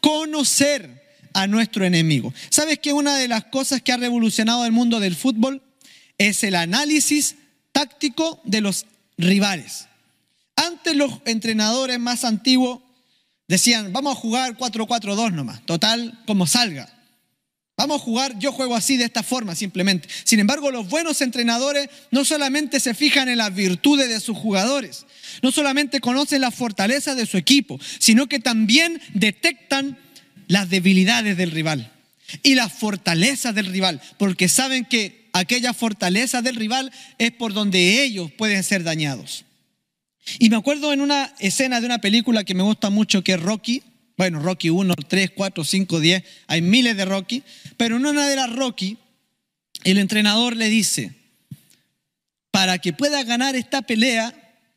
[0.00, 2.32] Conocer a nuestro enemigo.
[2.50, 5.62] ¿Sabes que una de las cosas que ha revolucionado el mundo del fútbol
[6.18, 7.36] es el análisis
[7.72, 9.86] táctico de los rivales?
[10.56, 12.80] Antes los entrenadores más antiguos
[13.46, 16.92] decían, vamos a jugar 4-4-2 nomás, total, como salga.
[17.78, 20.08] Vamos a jugar, yo juego así de esta forma simplemente.
[20.24, 25.06] Sin embargo, los buenos entrenadores no solamente se fijan en las virtudes de sus jugadores,
[25.42, 29.96] no solamente conocen la fortaleza de su equipo, sino que también detectan
[30.48, 31.92] las debilidades del rival
[32.42, 38.02] y las fortalezas del rival, porque saben que aquella fortaleza del rival es por donde
[38.02, 39.44] ellos pueden ser dañados.
[40.38, 43.40] Y me acuerdo en una escena de una película que me gusta mucho, que es
[43.40, 43.82] Rocky.
[44.16, 47.42] Bueno, Rocky 1, 3, 4, 5, 10, hay miles de Rocky.
[47.76, 48.98] Pero en una de las Rocky,
[49.84, 51.12] el entrenador le dice,
[52.50, 54.34] para que puedas ganar esta pelea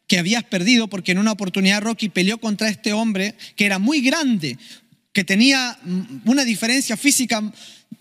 [0.07, 4.01] que habías perdido, porque en una oportunidad Rocky peleó contra este hombre que era muy
[4.01, 4.57] grande,
[5.13, 5.77] que tenía
[6.25, 7.41] una diferencia física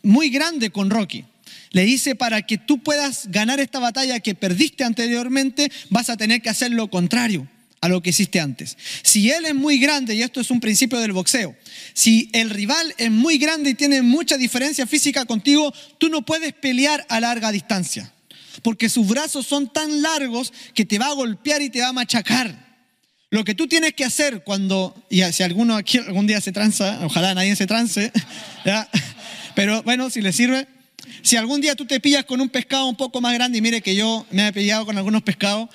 [0.03, 1.25] muy grande con Rocky.
[1.73, 6.43] Le dice, para que tú puedas ganar esta batalla que perdiste anteriormente, vas a tener
[6.43, 7.47] que hacer lo contrario
[7.81, 8.77] a lo que hiciste antes.
[9.03, 11.57] Si él es muy grande, y esto es un principio del boxeo,
[11.95, 16.53] si el rival es muy grande y tiene mucha diferencia física contigo, tú no puedes
[16.53, 18.13] pelear a larga distancia,
[18.63, 21.93] porque sus brazos son tan largos que te va a golpear y te va a
[21.93, 22.69] machacar.
[23.31, 26.99] Lo que tú tienes que hacer cuando, y si alguno aquí algún día se tranza,
[27.05, 28.11] ojalá nadie se trance,
[29.55, 30.67] pero bueno, si le sirve,
[31.23, 33.81] si algún día tú te pillas con un pescado un poco más grande, y mire
[33.81, 35.69] que yo me he pillado con algunos pescados,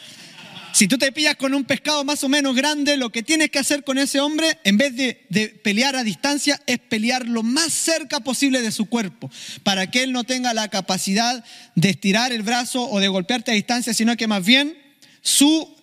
[0.73, 3.59] si tú te pillas con un pescado más o menos grande, lo que tienes que
[3.59, 7.71] hacer con ese hombre, en vez de, de, pelear a distancia, es pelear lo más
[7.71, 9.31] cerca posible de su cuerpo,
[9.63, 13.53] para que él no tenga la capacidad de estirar el brazo o de golpearte a
[13.53, 14.77] distancia, sino que más bien
[15.21, 15.73] su,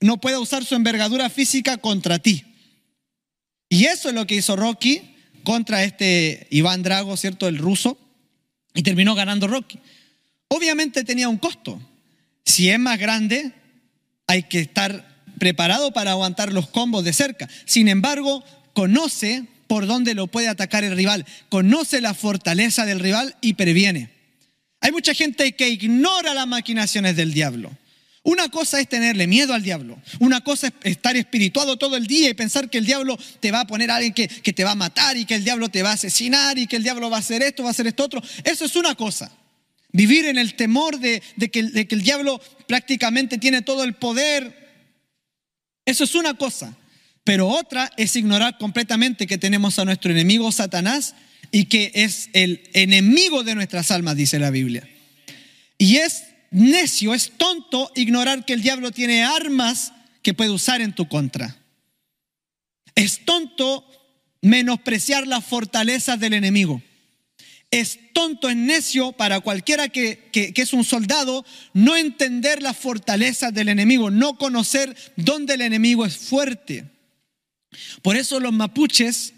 [0.00, 2.44] no pueda usar su envergadura física contra ti.
[3.68, 5.02] Y eso es lo que hizo Rocky
[5.44, 7.46] contra este Iván Drago, ¿cierto?
[7.46, 7.98] El ruso.
[8.74, 9.78] Y terminó ganando Rocky.
[10.48, 11.80] Obviamente tenía un costo.
[12.44, 13.52] Si es más grande,
[14.26, 17.48] hay que estar preparado para aguantar los combos de cerca.
[17.64, 23.36] Sin embargo, conoce por dónde lo puede atacar el rival, conoce la fortaleza del rival
[23.40, 24.10] y previene.
[24.80, 27.70] Hay mucha gente que ignora las maquinaciones del diablo.
[28.22, 29.98] Una cosa es tenerle miedo al diablo.
[30.18, 33.60] Una cosa es estar espirituado todo el día y pensar que el diablo te va
[33.60, 35.90] a poner a alguien que, te va a matar y que el diablo te va
[35.90, 38.22] a asesinar y que el diablo va a hacer esto, va a hacer esto otro.
[38.44, 39.32] Eso es una cosa.
[39.92, 44.54] Vivir en el temor de, que, de que el diablo prácticamente tiene todo el poder.
[45.86, 46.76] Eso es una cosa.
[47.24, 51.14] Pero otra es ignorar completamente que tenemos a nuestro enemigo Satanás
[51.50, 54.88] y que es el enemigo de nuestras almas, dice la Biblia.
[55.78, 60.94] Y es necio, es tonto ignorar que el diablo tiene armas que puede usar en
[60.94, 61.56] tu contra.
[62.94, 63.86] Es tonto
[64.42, 66.82] menospreciar las fortalezas del enemigo.
[67.70, 73.54] Es tonto, es necio para cualquiera que, que, es un soldado no entender las fortalezas
[73.54, 76.84] del enemigo, no conocer dónde el enemigo es fuerte.
[78.02, 79.34] Por eso los mapuches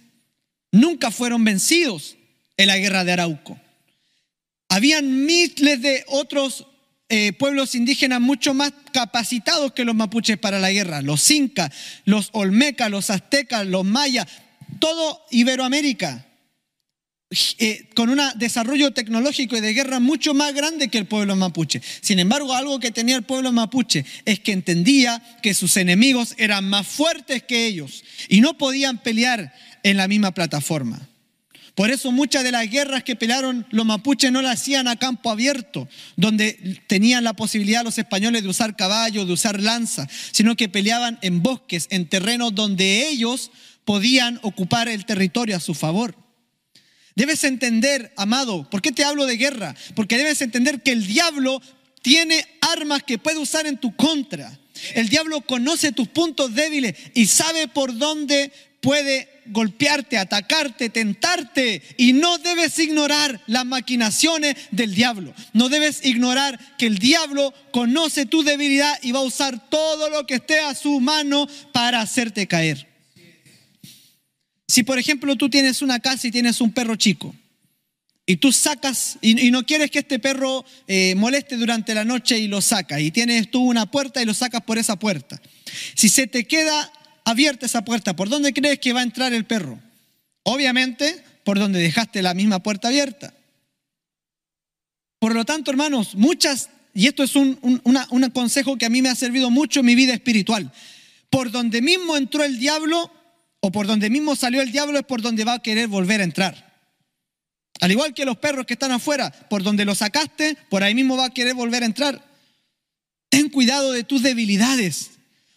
[0.71, 2.17] nunca fueron vencidos
[2.57, 3.61] en la guerra de Arauco.
[4.71, 6.67] Habían miles de otros
[7.15, 11.03] eh, pueblos indígenas mucho más capacitados que los mapuches para la guerra.
[11.03, 11.71] Los incas,
[12.07, 14.27] los olmecas, los aztecas, los mayas,
[14.79, 16.27] todo Iberoamérica,
[17.59, 21.83] eh, con un desarrollo tecnológico y de guerra mucho más grande que el pueblo mapuche.
[22.01, 26.67] Sin embargo, algo que tenía el pueblo mapuche es que entendía que sus enemigos eran
[26.67, 31.07] más fuertes que ellos y no podían pelear en la misma plataforma.
[31.75, 35.31] Por eso muchas de las guerras que pelearon los mapuches no las hacían a campo
[35.31, 40.69] abierto, donde tenían la posibilidad los españoles de usar caballos, de usar lanza, sino que
[40.69, 43.51] peleaban en bosques, en terrenos donde ellos
[43.85, 46.15] podían ocupar el territorio a su favor.
[47.15, 49.75] Debes entender, amado, ¿por qué te hablo de guerra?
[49.95, 51.61] Porque debes entender que el diablo
[52.03, 54.59] tiene armas que puede usar en tu contra.
[54.95, 61.83] El diablo conoce tus puntos débiles y sabe por dónde puede golpearte, atacarte, tentarte.
[61.97, 65.35] Y no debes ignorar las maquinaciones del diablo.
[65.53, 70.27] No debes ignorar que el diablo conoce tu debilidad y va a usar todo lo
[70.27, 72.89] que esté a su mano para hacerte caer.
[74.69, 77.35] Si por ejemplo tú tienes una casa y tienes un perro chico
[78.25, 82.47] y tú sacas y, no quieres que este perro eh, moleste durante la noche y
[82.47, 85.41] lo sacas y tienes tú una puerta y lo sacas por esa puerta.
[85.95, 86.91] Si se te queda
[87.25, 89.79] abierta esa puerta, ¿por dónde crees que va a entrar el perro?
[90.45, 93.35] Obviamente por donde dejaste la misma puerta abierta.
[95.19, 99.09] Por lo tanto, hermanos, muchas, y esto es un, un consejo que a mí me
[99.09, 100.73] ha servido mucho en mi vida espiritual,
[101.31, 103.11] por donde mismo entró el diablo,
[103.61, 106.25] o por donde mismo salió el diablo es por donde va a querer volver a
[106.25, 106.73] entrar.
[107.81, 111.17] Al igual que los perros que están afuera, por donde los sacaste, por ahí mismo
[111.17, 112.25] va a querer volver a entrar.
[113.29, 115.12] Ten cuidado de tus debilidades,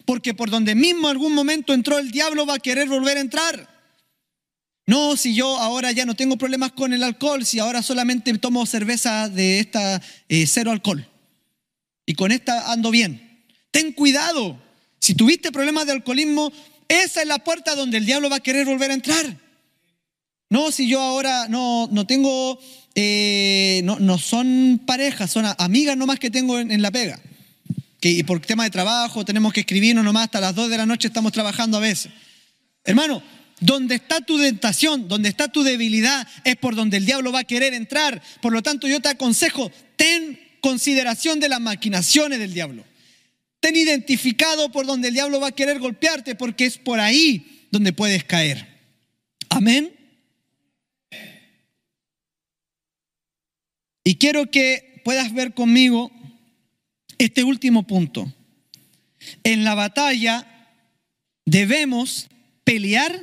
[0.06, 3.76] porque por donde mismo algún momento entró el diablo va a querer volver a entrar.
[4.88, 8.66] No, si yo ahora ya no tengo problemas con el alcohol, si ahora solamente tomo
[8.66, 11.10] cerveza de esta eh, cero alcohol
[12.06, 13.44] y con esta ando bien.
[13.72, 14.62] Ten cuidado.
[15.00, 16.52] Si tuviste problemas de alcoholismo,
[16.88, 19.38] esa es la puerta donde el diablo va a querer volver a entrar.
[20.50, 22.60] No, si yo ahora no, no tengo,
[22.94, 27.20] eh, no, no, son parejas, son amigas nomás que tengo en, la pega.
[28.06, 31.08] Que por tema de trabajo tenemos que escribirnos nomás hasta las 2 de la noche
[31.08, 32.12] estamos trabajando a veces.
[32.84, 33.24] Hermano,
[33.60, 37.44] donde está tu tentación, donde está tu debilidad, es por donde el diablo va a
[37.46, 38.22] querer entrar.
[38.44, 42.86] Por lo tanto, yo te aconsejo, ten consideración de las maquinaciones del diablo.
[43.60, 47.92] Ten identificado por donde el diablo va a querer golpearte porque es por ahí donde
[47.92, 48.68] puedes caer.
[49.50, 49.92] Amén.
[54.04, 56.12] Y quiero que puedas ver conmigo
[57.18, 58.32] este último punto.
[59.44, 60.46] En la batalla
[61.46, 62.28] debemos
[62.64, 63.20] pelear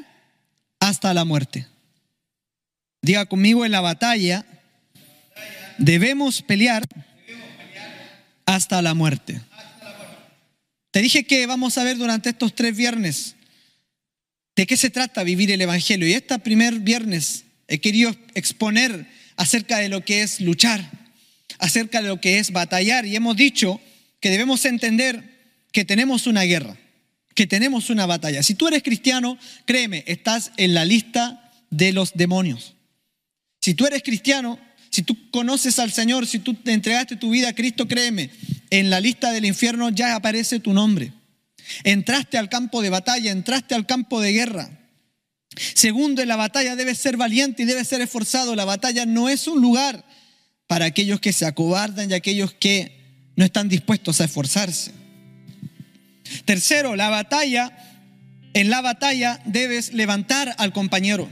[0.81, 1.67] hasta la muerte.
[3.03, 4.47] Diga conmigo, en la batalla
[5.79, 6.87] debemos pelear
[8.47, 9.41] hasta la muerte.
[10.91, 13.35] Te dije que vamos a ver durante estos tres viernes
[14.55, 16.07] de qué se trata vivir el Evangelio.
[16.07, 20.89] Y este primer viernes he querido exponer acerca de lo que es luchar,
[21.63, 23.07] acerca de lo que es batallar.
[23.07, 23.81] Y hemos dicho
[24.21, 25.23] que debemos entender
[25.71, 26.77] que tenemos una guerra,
[27.35, 28.43] que tenemos una batalla.
[28.43, 32.75] Si tú eres cristiano, créeme, estás en la lista de los demonios.
[33.61, 34.59] Si tú eres cristiano,
[34.91, 38.31] si tú conoces al Señor, si tú te entregaste tu vida a Cristo, créeme,
[38.71, 41.13] en la lista del infierno ya aparece tu nombre.
[41.85, 44.69] Entraste al campo de batalla, entraste al campo de guerra.
[45.75, 48.57] Segundo, en la batalla debes ser valiente y debes ser esforzado.
[48.57, 50.05] La batalla no es un lugar
[50.67, 54.93] para aquellos que se acobardan y aquellos que no están dispuestos a esforzarse.
[56.45, 57.77] Tercero, la batalla,
[58.55, 61.29] en la batalla debes levantar al compañero.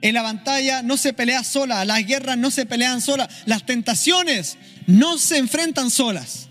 [0.00, 4.58] En la batalla no se pelea sola, las guerras no se pelean solas, las tentaciones
[4.86, 6.48] no se enfrentan solas.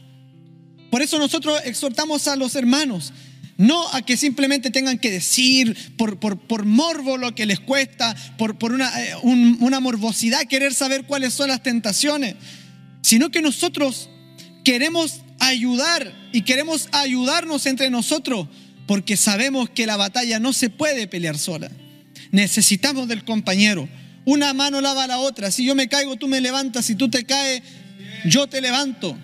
[0.89, 3.13] Por eso nosotros exhortamos a los hermanos,
[3.61, 8.57] no a que simplemente tengan que decir por, por, morbo lo que les cuesta, por,
[8.57, 12.35] por una, eh, una morbosidad querer saber cuáles son las tentaciones,
[13.03, 14.09] sino que nosotros
[14.63, 18.47] queremos ayudar y queremos ayudarnos entre nosotros
[18.87, 21.69] porque sabemos que la batalla no se puede pelear sola.
[22.31, 23.87] Necesitamos del compañero.
[24.25, 25.51] Una mano lava a la otra.
[25.51, 26.85] Si yo me caigo, tú me levantas.
[26.85, 27.61] Si tú te caes,
[28.25, 29.15] yo te levanto.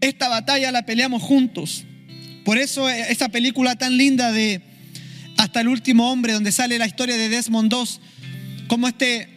[0.00, 1.84] Esta batalla la peleamos juntos.
[2.44, 4.62] Por eso eh, esa película tan linda de
[5.36, 9.28] Hasta el último hombre, donde sale la historia de Desmond II, como este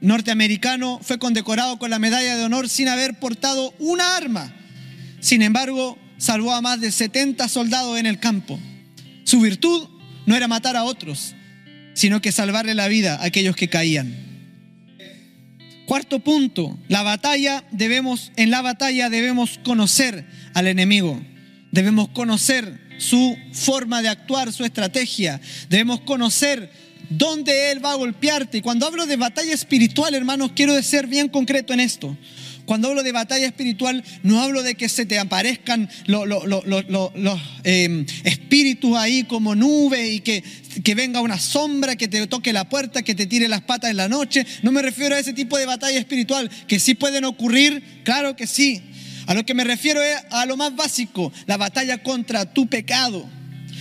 [0.00, 4.52] norteamericano fue condecorado con la medalla de honor sin haber portado una arma.
[5.20, 8.58] Sin embargo, salvó a más de 70 soldados en el campo.
[9.24, 9.88] Su virtud
[10.26, 11.34] no era matar a otros,
[11.94, 14.14] sino que salvarle la vida a aquellos que caían.
[15.86, 21.20] Cuarto punto, la batalla debemos, en la batalla debemos conocer al enemigo,
[21.72, 26.70] debemos conocer su forma de actuar, su estrategia, debemos conocer
[27.08, 28.58] dónde él va a golpearte.
[28.58, 32.16] Y cuando hablo de batalla espiritual, hermanos, quiero ser bien concreto en esto.
[32.64, 36.24] Cuando hablo de batalla espiritual, no hablo de que se te aparezcan los,
[37.64, 40.44] em, espíritus ahí como nube y que,
[40.84, 43.96] que venga una sombra, que te toque la puerta, que te tire las patas en
[43.96, 44.46] la noche.
[44.62, 48.46] No me refiero a ese tipo de batalla espiritual, que sí pueden ocurrir, claro que
[48.46, 48.80] sí.
[49.26, 53.28] A lo que me refiero es a lo más básico, la batalla contra tu pecado.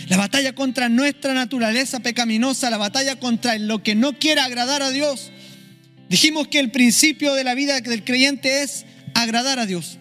[0.08, 4.92] La batalla contra nuestra naturaleza pecaminosa, la batalla contra lo que no quiere agradar a
[4.92, 5.32] Dios.
[6.10, 9.98] Dijimos que el principio de la vida del creyente es agradar a Dios.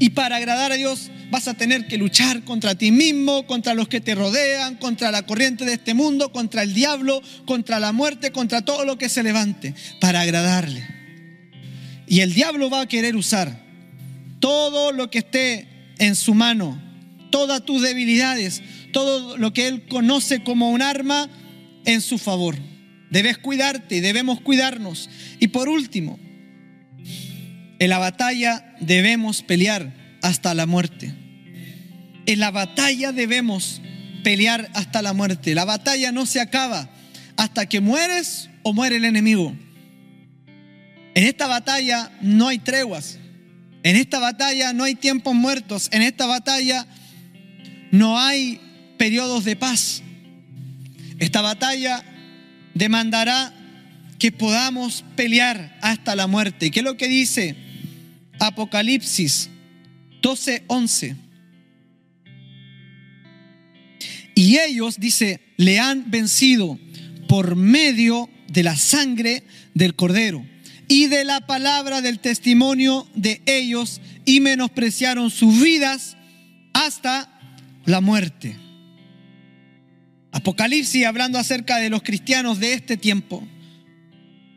[0.00, 3.88] Y para agradar a Dios vas a tener que luchar contra ti mismo, contra los
[3.88, 8.32] que te rodean, contra la corriente de este mundo, contra el diablo, contra la muerte,
[8.32, 10.84] contra todo lo que se levante, para agradarle.
[12.08, 13.65] Y el diablo va a querer usar
[14.40, 15.68] todo lo que esté
[15.98, 16.80] en su mano,
[17.30, 18.62] todas tus debilidades,
[18.92, 21.28] todo lo que él conoce como un arma
[21.84, 22.56] en su favor.
[23.10, 25.08] Debes cuidarte, debemos cuidarnos.
[25.38, 26.18] Y por último,
[27.78, 31.14] en la batalla debemos pelear hasta la muerte.
[32.26, 33.80] En la batalla debemos
[34.24, 35.54] pelear hasta la muerte.
[35.54, 36.90] La batalla no se acaba
[37.36, 39.54] hasta que mueres o muere el enemigo.
[41.14, 43.18] En esta batalla no hay treguas.
[43.86, 45.88] En esta batalla no hay tiempos muertos.
[45.92, 46.88] En esta batalla
[47.92, 48.58] no hay
[48.98, 50.02] periodos de paz.
[51.20, 52.02] Esta batalla
[52.74, 53.54] demandará
[54.18, 56.72] que podamos pelear hasta la muerte.
[56.72, 57.54] ¿Qué es lo que dice
[58.40, 59.50] Apocalipsis
[60.20, 61.14] 12:11?
[64.34, 66.76] Y ellos, dice, le han vencido
[67.28, 70.44] por medio de la sangre del cordero
[70.88, 76.16] y de la palabra del testimonio de ellos y menospreciaron sus vidas
[76.72, 77.28] hasta
[77.84, 78.56] la muerte.
[80.32, 83.46] Apocalipsis hablando acerca de los cristianos de este tiempo,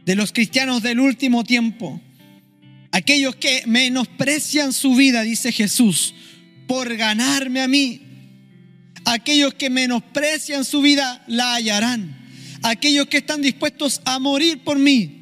[0.05, 2.01] de los cristianos del último tiempo,
[2.91, 6.13] aquellos que menosprecian su vida, dice Jesús,
[6.67, 8.01] por ganarme a mí.
[9.05, 12.15] Aquellos que menosprecian su vida la hallarán.
[12.61, 15.18] Aquellos que están dispuestos a morir por mí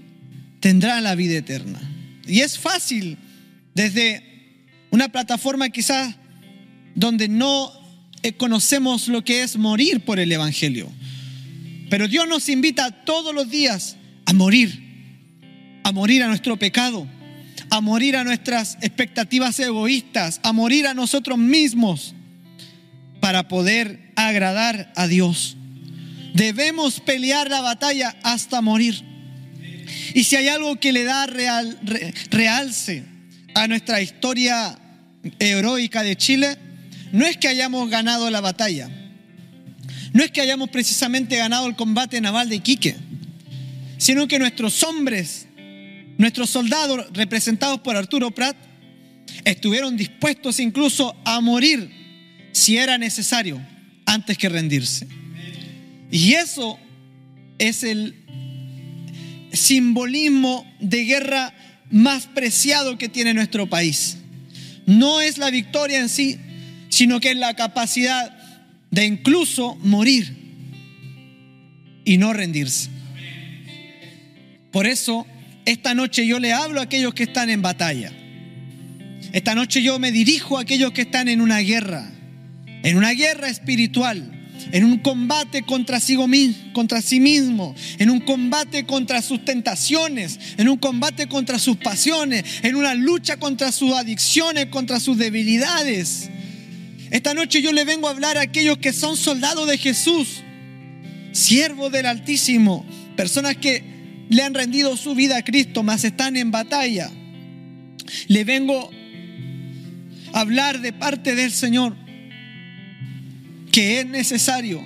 [0.60, 1.80] tendrán la vida eterna.
[2.26, 3.18] Y es fácil
[3.74, 4.24] desde
[4.90, 6.16] una plataforma quizás
[6.96, 7.72] donde no
[8.38, 10.92] conocemos lo que es morir por el Evangelio.
[11.90, 13.96] Pero Dios nos invita todos los días
[14.26, 14.84] a morir,
[15.84, 17.08] a morir a nuestro pecado,
[17.70, 22.14] a morir a nuestras expectativas egoístas, a morir a nosotros mismos
[23.22, 25.56] para poder agradar a Dios.
[26.34, 29.04] Debemos pelear la batalla hasta morir.
[30.14, 31.80] Y si hay algo que le da real,
[32.30, 33.04] realce
[33.54, 34.78] a nuestra historia
[35.40, 36.58] heroica de Chile,
[37.12, 38.90] no es que hayamos ganado la batalla,
[40.14, 42.96] no es que hayamos precisamente ganado el combate naval de Iquique,
[43.98, 45.48] sino que nuestros hombres,
[46.18, 48.56] nuestros soldados representados por Arturo Prat,
[49.46, 51.92] estuvieron dispuestos incluso a morir
[52.52, 53.62] si era necesario
[54.06, 55.08] antes que rendirse.
[56.12, 56.80] Y eso
[57.60, 58.16] es el
[59.58, 61.54] simbolismo de guerra
[61.90, 64.18] más preciado que tiene nuestro país.
[64.86, 66.38] No es la victoria en sí,
[66.90, 68.38] sino que es la capacidad
[68.92, 70.34] de incluso morir
[72.06, 72.90] y no rendirse.
[74.72, 75.26] Por eso,
[75.66, 78.14] esta noche yo le hablo a aquellos que están en batalla.
[79.34, 82.10] Esta noche yo me dirijo a aquellos que están en una guerra,
[82.84, 84.37] en una guerra espiritual
[84.72, 86.18] en un combate contra sí,
[86.74, 92.44] contra sí mismo, en un combate contra sus tentaciones, en un combate contra sus pasiones,
[92.64, 96.30] en una lucha contra sus adicciones, contra sus debilidades.
[97.12, 100.44] Esta noche yo le vengo a hablar a aquellos que son soldados de Jesús,
[101.32, 102.86] siervos del Altísimo,
[103.16, 103.84] personas que
[104.30, 107.10] le han rendido su vida a Cristo, mas están en batalla.
[108.28, 108.90] Le vengo
[110.34, 111.96] a hablar de parte del Señor
[113.78, 114.84] que es necesario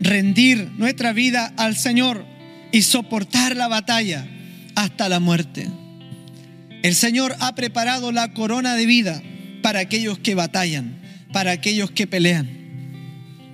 [0.00, 2.26] rendir nuestra vida al Señor
[2.72, 4.28] y soportar la batalla
[4.74, 5.66] hasta la muerte.
[6.82, 9.22] El Señor ha preparado la corona de vida
[9.62, 11.00] para aquellos que batallan,
[11.32, 12.50] para aquellos que pelean.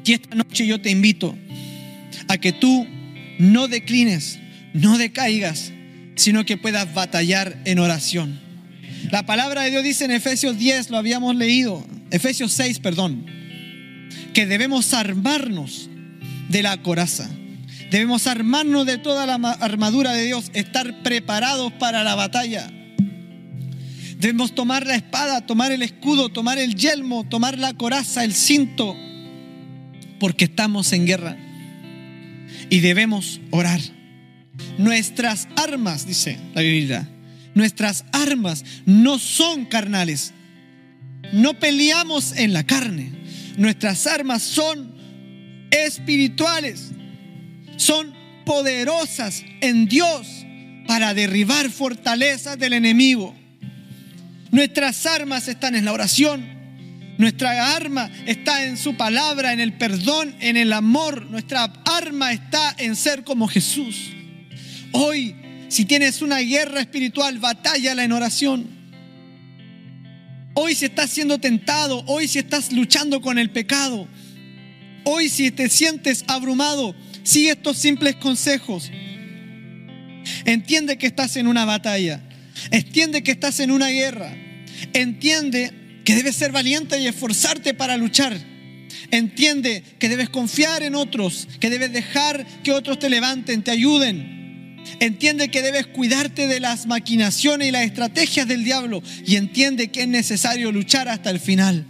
[0.04, 1.38] Y esta noche yo te invito
[2.26, 2.88] a que tú
[3.38, 4.40] no declines,
[4.72, 5.70] no decaigas,
[6.16, 8.40] sino que puedas batallar en oración.
[9.12, 13.43] La palabra de Dios dice en Efesios 10, lo habíamos leído, Efesios 6, perdón
[14.34, 15.88] que debemos armarnos
[16.50, 17.30] de la coraza.
[17.90, 22.70] Debemos armarnos de toda la armadura de Dios, estar preparados para la batalla.
[24.18, 28.96] Debemos tomar la espada, tomar el escudo, tomar el yelmo, tomar la coraza, el cinto,
[30.18, 31.36] porque estamos en guerra.
[32.68, 33.80] Y debemos orar.
[34.78, 37.08] Nuestras armas, dice la Biblia,
[37.54, 40.32] nuestras armas no son carnales.
[41.32, 43.23] No peleamos en la carne
[43.56, 44.94] Nuestras armas son
[45.70, 46.90] espirituales,
[47.76, 48.12] son
[48.44, 50.26] poderosas en Dios
[50.86, 53.34] para derribar fortalezas del enemigo.
[54.50, 56.54] Nuestras armas están en la oración.
[57.16, 61.26] Nuestra arma está en su palabra, en el perdón, en el amor.
[61.30, 64.10] Nuestra arma está en ser como Jesús.
[64.92, 65.34] Hoy,
[65.68, 68.83] si tienes una guerra espiritual, batállala en oración.
[70.54, 74.06] Hoy si estás siendo tentado, hoy si estás luchando con el pecado,
[75.04, 76.94] hoy si te sientes abrumado,
[77.24, 78.90] sigue estos simples consejos.
[80.44, 82.22] Entiende que estás en una batalla.
[82.70, 84.32] Entiende que estás en una guerra.
[84.92, 85.72] Entiende
[86.04, 88.38] que debes ser valiente y esforzarte para luchar.
[89.10, 94.43] Entiende que debes confiar en otros, que debes dejar que otros te levanten, te ayuden.
[95.00, 100.02] Entiende que debes cuidarte de las maquinaciones y las estrategias del diablo y entiende que
[100.02, 101.86] es necesario luchar hasta el final.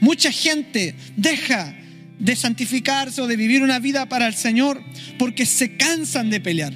[0.00, 1.76] Mucha gente deja
[2.18, 4.82] de santificarse o de vivir una vida para el Señor
[5.18, 6.72] porque se cansan de pelear.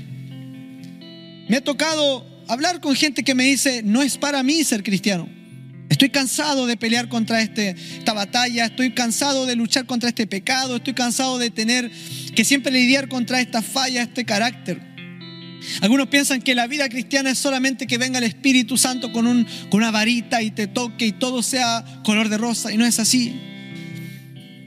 [1.49, 5.29] Me ha tocado hablar con gente que me dice, no es para mí ser cristiano.
[5.89, 10.77] Estoy cansado de pelear contra este, esta batalla, estoy cansado de luchar contra este pecado,
[10.77, 11.91] estoy cansado de tener
[12.35, 14.96] que siempre lidiar contra esta falla, este carácter.
[15.81, 19.47] Algunos piensan que la vida cristiana es solamente que venga el Espíritu Santo con, un,
[19.71, 22.99] con una varita y te toque y todo sea color de rosa, y no es
[22.99, 23.35] así.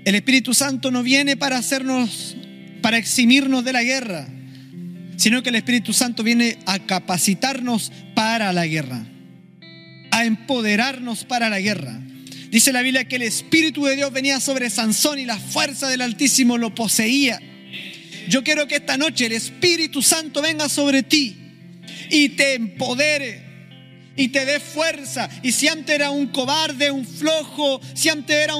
[0.05, 2.35] El Espíritu Santo no viene para hacernos,
[2.81, 4.27] para eximirnos de la guerra,
[5.17, 9.05] sino que el Espíritu Santo viene a capacitarnos para la guerra
[10.11, 11.99] a empoderarnos para la guerra.
[12.49, 16.01] Dice la Biblia que el Espíritu de Dios venía sobre Sansón y la fuerza del
[16.01, 17.39] Altísimo lo poseía.
[18.29, 21.35] Yo quiero que esta noche el Espíritu Santo venga sobre ti
[22.11, 23.41] y te empodere
[24.15, 25.27] y te dé fuerza.
[25.41, 28.53] Y si antes era un cobarde, un flojo, si antes era,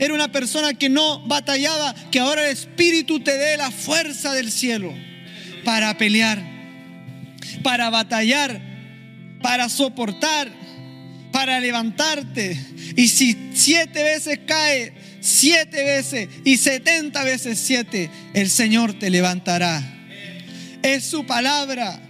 [0.00, 4.50] era una persona que no batallaba, que ahora el Espíritu te dé la fuerza del
[4.50, 4.92] cielo
[5.64, 6.42] para pelear,
[7.62, 8.60] para batallar,
[9.40, 10.50] para soportar
[11.32, 12.56] para levantarte.
[12.96, 14.92] Y si siete veces cae,
[15.22, 19.82] siete veces y setenta veces siete, el Señor te levantará.
[20.82, 22.00] Es su palabra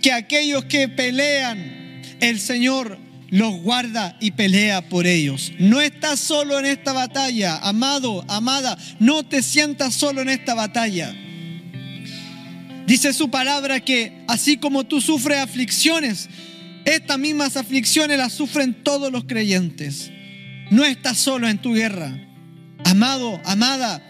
[0.00, 2.98] que aquellos que pelean, el Señor
[3.30, 5.52] los guarda y pelea por ellos.
[5.58, 11.16] No estás solo en esta batalla, amado, amada, no te sientas solo en esta batalla.
[12.86, 16.28] Dice su palabra que así como tú sufres aflicciones,
[16.84, 20.10] estas mismas aflicciones las sufren todos los creyentes.
[20.70, 22.18] No estás solo en tu guerra.
[22.84, 24.02] Amado, amada,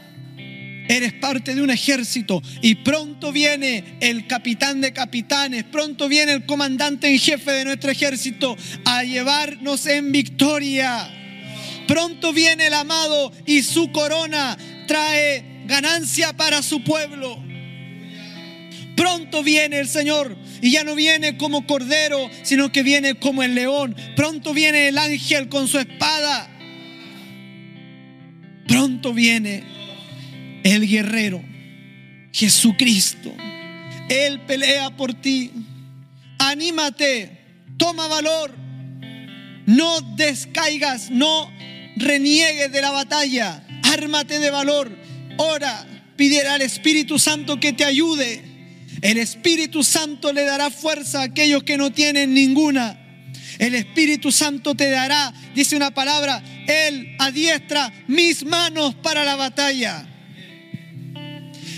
[0.88, 6.46] eres parte de un ejército y pronto viene el capitán de capitanes, pronto viene el
[6.46, 11.08] comandante en jefe de nuestro ejército a llevarnos en victoria.
[11.86, 14.56] Pronto viene el amado y su corona
[14.86, 17.42] trae ganancia para su pueblo.
[18.96, 23.54] Pronto viene el Señor y ya no viene como cordero, sino que viene como el
[23.54, 23.96] león.
[24.14, 26.51] Pronto viene el ángel con su espada.
[28.66, 29.64] Pronto viene
[30.64, 31.42] el guerrero,
[32.32, 33.34] Jesucristo.
[34.08, 35.50] Él pelea por ti.
[36.38, 37.38] Anímate,
[37.76, 38.54] toma valor.
[39.66, 41.50] No descaigas, no
[41.96, 43.66] reniegues de la batalla.
[43.82, 44.90] Ármate de valor.
[45.36, 45.86] Ora,
[46.16, 48.52] pide al Espíritu Santo que te ayude
[49.02, 52.98] el Espíritu Santo le dará fuerza a aquellos que no tienen ninguna.
[53.58, 60.06] El Espíritu Santo te dará, dice una palabra, Él adiestra mis manos para la batalla.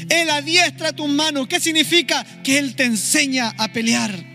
[0.08, 1.48] Él adiestra tus manos.
[1.48, 2.24] ¿Qué significa?
[2.42, 4.32] Que Él te enseña a pelear.